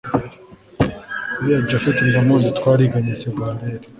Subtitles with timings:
[1.37, 3.85] uriya japhet ndamuzi twariganye segondere